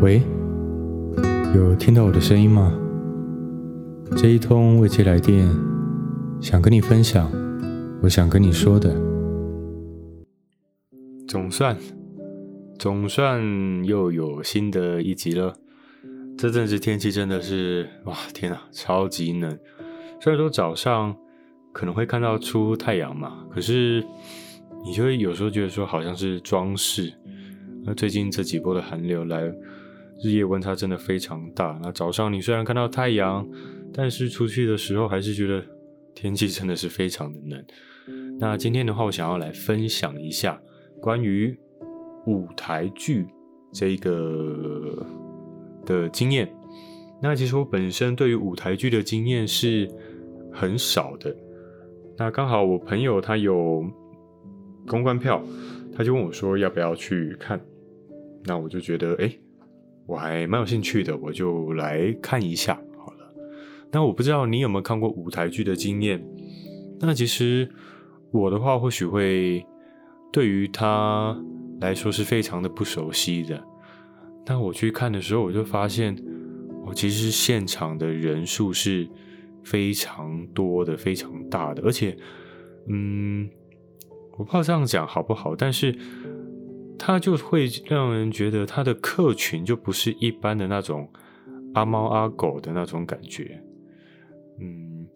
[0.00, 0.22] 喂，
[1.54, 2.74] 有听到我的声音吗？
[4.16, 5.46] 这一通未接来电，
[6.40, 7.30] 想跟你分享，
[8.02, 8.96] 我想跟你说的。
[11.28, 11.76] 总算，
[12.78, 15.54] 总算又有新的一集了。
[16.38, 19.58] 这阵子天气真的是，哇，天啊，超级冷。
[20.18, 21.14] 虽然说早上
[21.74, 24.02] 可能会看到出太阳嘛，可是
[24.82, 27.12] 你就会有时候觉得说好像是装饰。
[27.84, 29.52] 那最近这几波的寒流来，
[30.22, 31.78] 日夜温差真的非常大。
[31.82, 33.46] 那早上你虽然看到太阳，
[33.92, 35.62] 但是出去的时候还是觉得
[36.14, 37.64] 天气真的是非常的冷。
[38.38, 40.60] 那今天的话，我想要来分享一下
[41.00, 41.58] 关于
[42.26, 43.26] 舞台剧
[43.72, 45.06] 这个
[45.84, 46.50] 的经验。
[47.22, 49.88] 那其实我本身对于舞台剧的经验是
[50.52, 51.34] 很少的。
[52.16, 53.84] 那刚好我朋友他有
[54.86, 55.42] 公关票，
[55.94, 57.60] 他就问我说要不要去看。
[58.44, 59.30] 那我就觉得，哎，
[60.10, 63.32] 我还蛮有兴趣的，我就来看一下好了。
[63.92, 66.20] 那我不知道你有没有看过舞台剧的经验？
[66.98, 67.70] 那其实
[68.32, 69.64] 我的话，或许会
[70.32, 71.40] 对于他
[71.80, 73.62] 来说是非常的不熟悉的。
[74.46, 76.16] 那我去看的时候，我就发现，
[76.84, 79.08] 我其实现场的人数是
[79.62, 82.16] 非常多的，非常大的，而且，
[82.88, 83.48] 嗯，
[84.32, 85.96] 我不知道这样讲好不好，但是。
[87.02, 91.08] 他就会让人觉得他的客群就不是一般的那种
[91.72, 93.62] 阿猫阿狗的那种感觉，
[94.58, 95.06] 嗯，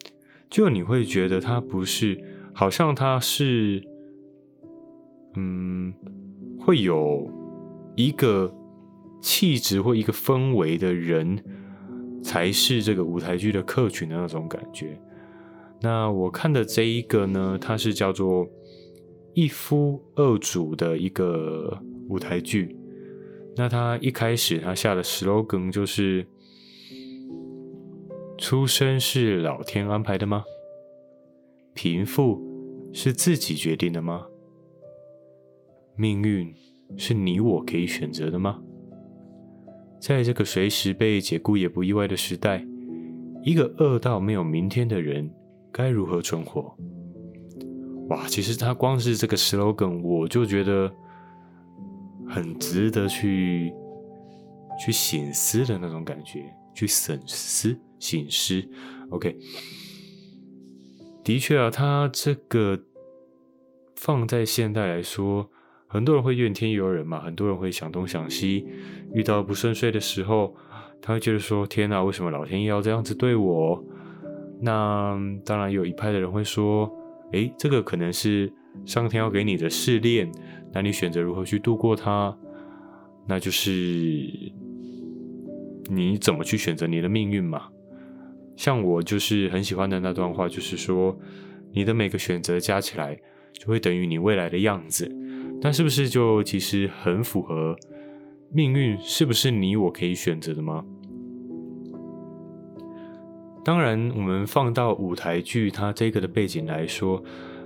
[0.48, 2.18] 就你会觉得他不是，
[2.54, 3.86] 好像他是，
[5.36, 5.92] 嗯，
[6.58, 7.30] 会有
[7.96, 8.50] 一个
[9.20, 11.44] 气质或一个氛围的人
[12.22, 14.98] 才是这个舞台剧的客群的那种感觉。
[15.82, 18.48] 那我看的这一个呢，它是叫做。
[19.34, 21.76] 一夫二主的一个
[22.08, 22.76] 舞台剧，
[23.56, 26.24] 那他一开始他下的 slogan 就是：
[28.38, 30.44] 出生是老天安排的吗？
[31.74, 32.40] 贫富
[32.92, 34.26] 是自己决定的吗？
[35.96, 36.54] 命运
[36.96, 38.62] 是你我可以选择的吗？
[40.00, 42.64] 在这个随时被解雇也不意外的时代，
[43.42, 45.28] 一个饿到没有明天的人
[45.72, 46.76] 该如何存活？
[48.08, 50.92] 哇，其实他光是这个 slogan，我就觉得
[52.28, 53.72] 很值得去
[54.78, 56.44] 去省思的那种感觉，
[56.74, 58.62] 去省思、省思。
[59.08, 59.38] OK，
[61.24, 62.78] 的确啊，他这个
[63.96, 65.48] 放在现代来说，
[65.86, 68.66] 很多人会怨天尤人嘛，很多人会想东想西，
[69.14, 70.54] 遇到不顺遂的时候，
[71.00, 73.82] 他会觉得说：“天哪，为什么老天爷要这样子对我？”
[74.60, 76.94] 那当然有一派的人会说。
[77.32, 78.52] 诶，这个可能是
[78.84, 80.30] 上天要给你的试炼，
[80.72, 82.36] 那你选择如何去度过它，
[83.26, 83.70] 那就是
[85.90, 87.68] 你怎么去选择你的命运嘛。
[88.56, 91.18] 像我就是很喜欢的那段话，就是说
[91.72, 93.18] 你的每个选择加起来
[93.52, 95.10] 就会等于你未来的样子。
[95.60, 97.76] 但是不是就其实很符合
[98.52, 98.96] 命运？
[99.00, 100.84] 是不是你我可以选择的吗？
[103.64, 107.24] 当然，我们放到舞台剧它这个的背景来说，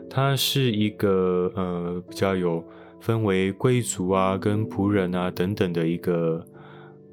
[0.08, 2.64] 它是一个呃比较有
[3.00, 6.46] 分为贵族啊跟仆人啊等等的一个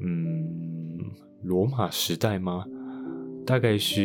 [0.01, 0.99] 嗯
[1.41, 2.63] 罗马时代吗？
[3.43, 3.99] 大概是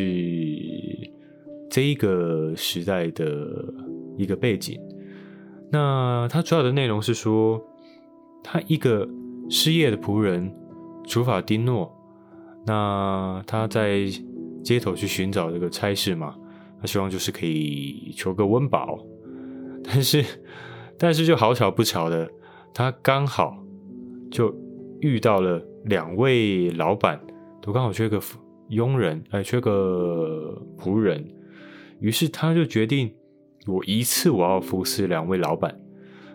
[1.69, 3.71] 这一个时代的
[4.17, 4.79] 一个背景。
[5.71, 7.63] 那它主要的内容是说，
[8.43, 9.07] 他一个
[9.47, 10.51] 失业的仆人
[11.05, 11.95] 祖法丁诺，
[12.65, 14.07] 那他在。
[14.63, 16.35] 街头去寻找这个差事嘛，
[16.79, 18.99] 他希望就是可以求个温饱，
[19.83, 20.23] 但是，
[20.97, 22.29] 但是就好巧不巧的，
[22.73, 23.57] 他刚好
[24.29, 24.55] 就
[24.99, 27.19] 遇到了两位老板，
[27.61, 28.21] 都刚好缺个
[28.69, 31.27] 佣人，哎，缺个仆人，
[31.99, 33.11] 于是他就决定，
[33.65, 35.75] 我一次我要服侍两位老板，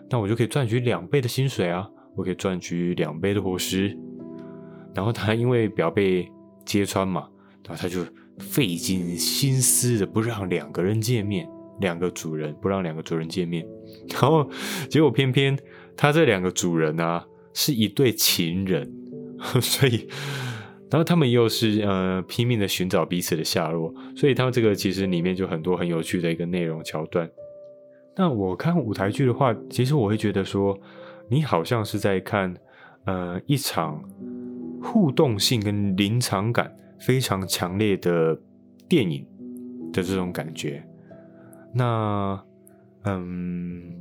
[0.09, 3.97] 那我就可以赚取两倍的薪水啊，我可以赚取两倍的伙食，
[4.93, 6.29] 然后他因为不要被
[6.65, 7.27] 揭穿嘛。
[7.67, 7.99] 然后他就
[8.39, 11.47] 费尽心思的不让两个人见面，
[11.79, 13.65] 两个主人不让两个主人见面，
[14.09, 14.49] 然后
[14.89, 15.57] 结果偏偏
[15.95, 18.91] 他这两个主人啊是一对情人，
[19.61, 20.07] 所以
[20.89, 27.29] 然后他们又是呃拼命的寻找彼此的下落，所以他们这个其实里面就很多很有趣的一个内容桥段。
[28.15, 30.79] 那我看舞台剧的话，其实我会觉得说，
[31.29, 32.55] 你好像是在看
[33.05, 34.01] 呃一场
[34.81, 36.73] 互动性跟临场感。
[36.99, 38.39] 非常强烈的
[38.87, 39.25] 电影
[39.93, 40.83] 的这种感觉，
[41.73, 42.43] 那
[43.03, 43.95] 嗯，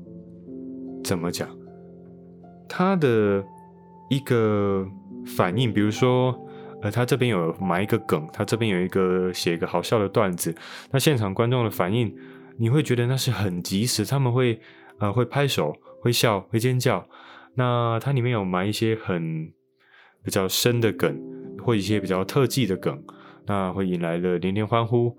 [1.04, 1.48] 怎么讲？
[2.68, 3.44] 它的
[4.10, 4.86] 一个
[5.36, 6.36] 反应，比如说，
[6.82, 10.54] 呃，他这边有埋一个梗，他这边有一个写一个好笑的段子，
[10.90, 12.14] 那现场观众的反应，
[12.58, 14.60] 你会觉得那是很及时，他们会
[14.98, 17.06] 呃会拍手、会笑、会尖叫。
[17.54, 19.52] 那它里面有埋一些很
[20.22, 21.18] 比较深的梗，
[21.66, 23.02] 或一些比较特技的梗，
[23.44, 25.12] 那会引来了连连欢呼。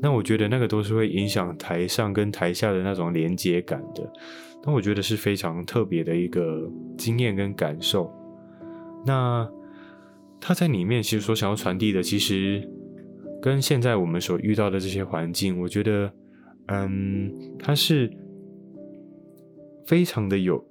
[0.00, 4.10] 那我觉得那个都是会影响台上跟台下的那种连接感的。
[4.64, 6.66] 那我觉得是非常特别的一个
[6.96, 8.10] 经验跟感受。
[9.06, 9.46] 那
[10.40, 12.66] 他在里面其实所想要传递的，其实
[13.42, 16.10] 跟现在我们所遇到的这些环境，我觉得，
[16.68, 18.10] 嗯，它是
[19.84, 20.66] 非常的有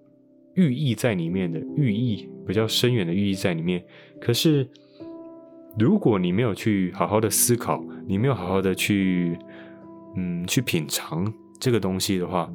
[0.55, 3.85] 寓意在里面的，寓意比较深远的寓意在里面。
[4.19, 4.67] 可是，
[5.77, 9.37] 如果你没有去好好的思考，你没有好好的去，
[10.15, 12.51] 嗯，去品尝这个东西的话，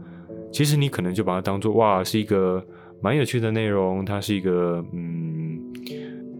[0.53, 2.65] 其实你可能就把它当做哇，是一个
[3.03, 5.61] 蛮有趣的内容，它是一个嗯，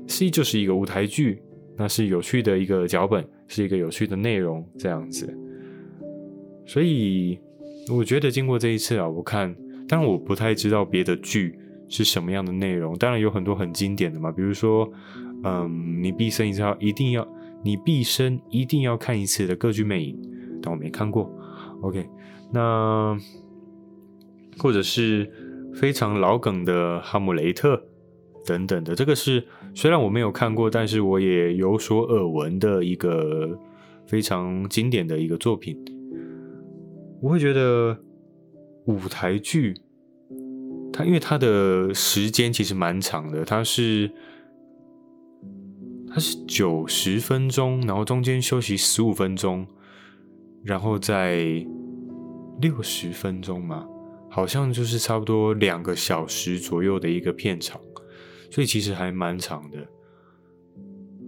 [0.07, 1.43] 是就是一个舞台剧，
[1.77, 5.37] 那是有趣的一个脚本，是一个有趣的内容这样子。
[6.65, 7.39] 所以
[7.91, 9.55] 我觉得经过这一次啊，我看，
[9.89, 11.59] 当然我不太知道别的剧
[11.89, 14.89] 是什么样的内容，当然有很多很经典的嘛，比如说
[15.45, 17.29] 嗯，你毕生一定要一定要，
[17.63, 20.17] 你毕生一定要看一次的《歌剧魅影》，
[20.63, 21.31] 但我没看过。
[21.83, 22.09] OK，
[22.53, 23.19] 那。
[24.61, 25.31] 或者是
[25.73, 27.77] 非常老梗的《哈姆雷特》
[28.45, 33.57] 等等的，这个是虽然我没有看过，但是我也有所耳闻的一个
[34.05, 35.79] 非常经典的一个作品。
[37.23, 37.97] 我会觉得
[38.87, 39.77] 舞台剧，
[40.93, 44.11] 它因为它的时间其实蛮长的，它是
[46.11, 49.67] 它是九十分钟，然后中间休息十五分钟，
[50.65, 51.65] 然后再
[52.61, 53.87] 六十分钟嘛。
[54.31, 57.81] 好像就是差不多两个小时左右的一个片场，
[58.51, 59.79] 所以其实还蛮长的。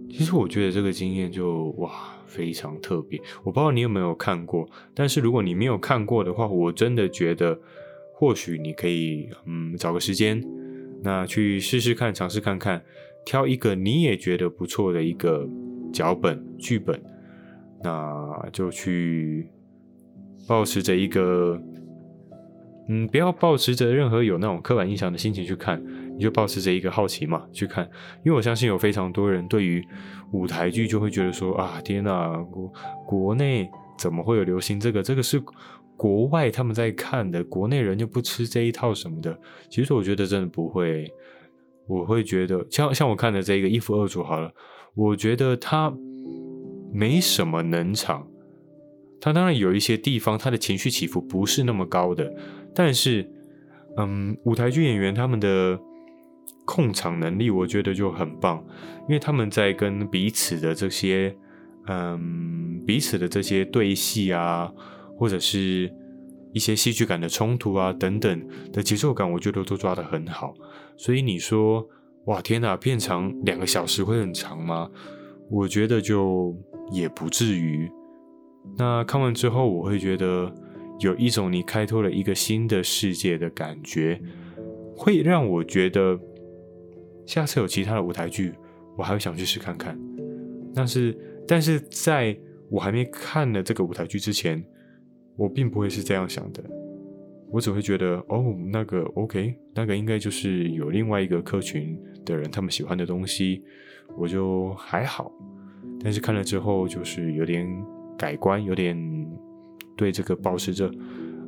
[0.07, 1.91] 其实我觉得这个经验就哇
[2.27, 3.19] 非常特别。
[3.43, 7.59] 我不知道你有没有看过，但是如果你没有看过的话，我真的觉得
[8.13, 10.41] 或许你可以嗯找个时间，
[11.01, 12.83] 那去试试看，尝试看看，
[13.25, 15.47] 挑一个你也觉得不错的一个
[15.93, 17.01] 脚本剧本，
[17.83, 19.49] 那就去
[20.47, 21.61] 抱持着一个。
[22.89, 25.81] 嗯，不要抱持着任何有那种刻板印象的心情去看，
[26.17, 27.87] 你就抱持着一个好奇嘛去看，
[28.25, 29.81] 因为我相信有非常多人对于
[30.33, 32.73] 舞台剧就会觉得说啊，天哪，国
[33.05, 35.01] 国内怎么会有流行这个？
[35.01, 35.41] 这个是
[35.95, 39.39] 国外他们在看的，国内人就不吃这一套什么的。
[39.69, 41.09] 其实我觉得真的不会，
[41.91, 44.53] 我会觉得像像我看的这个一夫二主好了，
[44.95, 45.93] 我觉得他
[46.93, 48.25] 没什么能场，
[49.19, 52.33] 他当然有一些地方他的情绪起伏不是那么高的。
[52.73, 53.29] 但是，
[53.97, 55.77] 嗯，舞台剧演员他们的
[56.65, 58.63] 控场能力，我觉得就很棒，
[59.09, 61.35] 因为他们在跟彼此的这些，
[61.87, 64.71] 嗯，彼此的这些对戏啊，
[65.17, 65.93] 或者是
[66.53, 70.53] 一些戏剧感的冲突啊等等的节奏感，我觉得都抓得很好。
[70.97, 71.87] 所以你说，
[72.25, 74.89] 哇，天哪，片长两个小时会很长吗？
[75.49, 76.55] 我觉得就
[76.91, 77.91] 也不至于。
[78.77, 80.53] 那看完之后，我会觉得。
[80.99, 84.21] 有一种你开拓了一个新的世界的感觉，
[84.95, 86.15] 会让我觉得
[87.25, 88.53] 下次有其他的舞台剧，
[88.95, 89.99] 我还会想去试看看。
[90.75, 91.17] 但是，
[91.47, 92.37] 但是在
[92.69, 94.63] 我还没看了这个舞台剧之前，
[95.35, 96.63] 我并不会是这样想的。
[97.49, 103.63] 我只会觉得，哦，那个 OK，那个应该就是有另外一个客群的人，他们喜欢的东西，
[104.17, 105.31] 我就还好。
[106.03, 107.67] 但是看了之后，就是有点
[108.17, 108.97] 改观，有点。
[109.97, 110.89] 对这个保持着，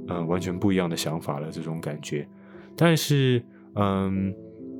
[0.10, 2.28] 嗯，完全不一样的想法了，这种感觉。
[2.76, 4.32] 但是，嗯，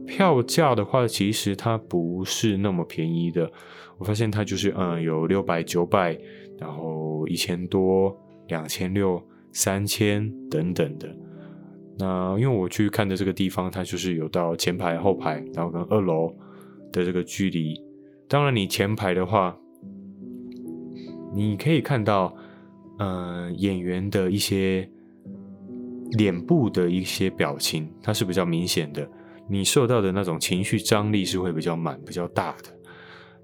[0.06, 3.52] 票价的话，其实它不是那么便宜的。
[3.98, 6.16] 我发现它就是，嗯，有六百、九百，
[6.60, 8.16] 然后一千多、
[8.48, 9.22] 两千六、
[9.52, 11.16] 三千等等的。
[11.98, 16.36] 那因为我去看的这个地方，它就是有到前排、后排，然后跟二楼
[16.92, 17.80] 的这个距离。
[18.28, 19.58] 当然，你前排的话，
[21.34, 22.36] 你可以看到。
[23.00, 24.88] 呃，演员的一些
[26.12, 29.10] 脸部的一些表情，它是比较明显的。
[29.50, 32.70] 你受到的那种情绪张力是会比较满、比较大的。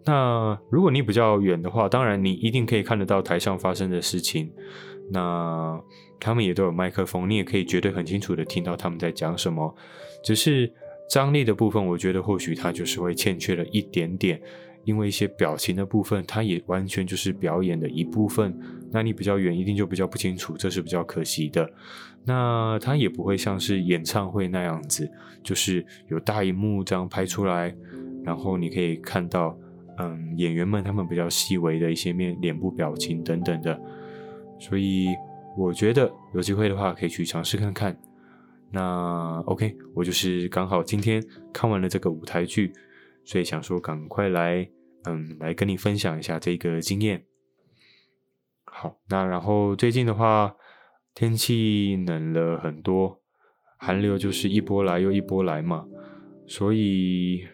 [0.06, 4.53] 那如果你比较远的话，当然你一定可以看得到台上发生的事情。
[5.12, 5.82] 那
[6.20, 9.75] 他们也都有麦克风，你也可以绝对很清楚的听到他们在讲什么。
[10.24, 10.72] 只是
[11.10, 14.42] 张力的部分，我觉得或许它就是会欠缺了一点点。
[14.86, 18.58] 因为一些表情的部分，它也完全就是表演的一部分。
[18.92, 21.70] 那你比较远，一定就比较不清楚，这是比较可惜的。
[22.24, 25.08] 那它也不会像是演唱会那样子，
[25.44, 27.75] 就是有大荧幕这样拍出来，
[28.24, 29.56] 然后你可以看到，
[29.98, 33.80] 嗯，演员们他们比较细微的一些面脸部表情等等的，
[34.60, 35.08] 所以
[35.58, 37.98] 我觉得有机会的话可以去尝试看看。
[38.72, 42.72] 那 OK，我就是刚好今天看完了这个舞台剧，
[43.24, 44.70] 所以想说赶快来，
[45.06, 47.25] 嗯，来跟你分享一下这个经验。
[48.66, 50.56] 好，那然后最近的话，
[51.16, 53.20] 天气冷了很多，
[53.80, 55.88] 寒流就是一波来又一波来嘛，
[56.46, 57.48] 所以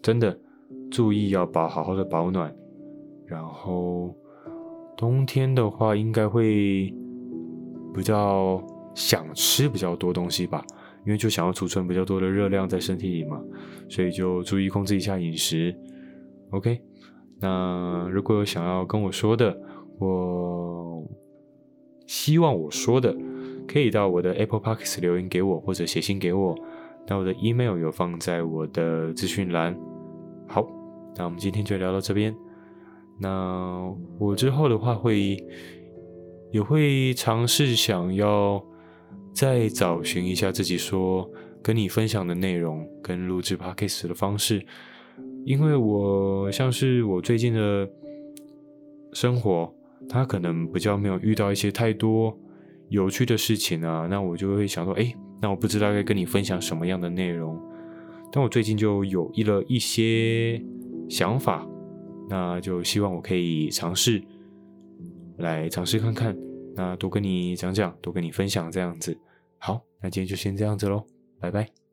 [0.00, 0.38] 真的
[0.90, 2.54] 注意要保好好的保暖。
[3.26, 4.14] 然后
[4.96, 6.92] 冬天的话，应该会
[7.94, 8.62] 比较
[8.94, 10.64] 想吃比较多东西吧，
[11.04, 13.40] 因为就想要储存比较多的热量在身体里嘛，
[13.88, 15.76] 所以就注意控制一下饮食。
[16.50, 16.80] OK，
[17.40, 19.54] 那如果有想要跟我说的，
[19.98, 21.04] 我
[22.06, 23.14] 希望我说的
[23.66, 26.54] 可以到我的 Apple Podcast 留言给我，或者写信给我。
[27.08, 29.76] 那我的 email 有放在我的资讯栏。
[30.48, 30.66] 好，
[31.16, 32.34] 那我们今天就聊到这边。
[33.18, 35.36] 那我之后的话会
[36.52, 38.62] 也会尝试想要
[39.32, 41.28] 再找寻一下自己说
[41.62, 44.64] 跟你分享的内容跟录制 Podcast 的方式，
[45.44, 47.88] 因为我像是我最近的
[49.12, 49.72] 生活。
[50.08, 52.38] 他可能比较没有遇到一些太多
[52.90, 57.58] 有趣的事情啊，那我就会想说，哎，那我不知道该跟你分享什么样的内容。
[58.30, 60.62] 但我最近就有一了一些
[61.08, 61.66] 想法，
[62.28, 64.22] 那就希望我可以尝试
[65.38, 66.36] 来尝试看看，
[66.74, 69.16] 那多跟你讲讲，多跟你分享这样子。
[69.58, 71.04] 好，那今天就先这样子喽，
[71.40, 71.85] 拜拜。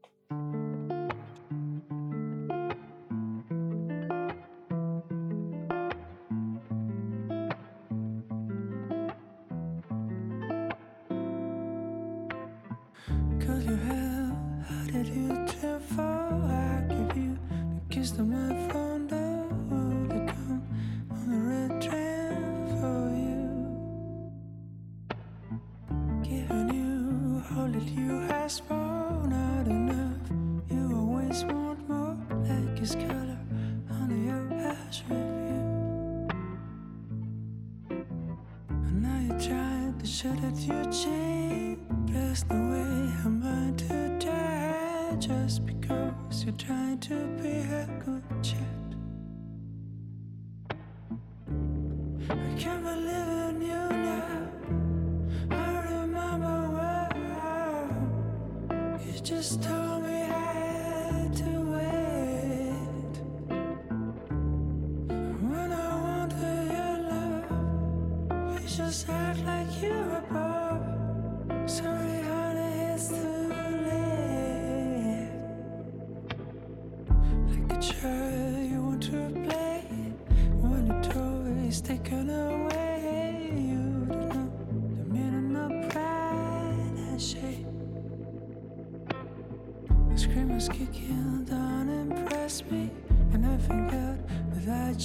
[40.30, 41.80] that you change.
[42.06, 48.24] There's no way I'm going to die just because you try to be a good
[48.42, 48.73] child.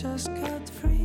[0.01, 0.98] Just got free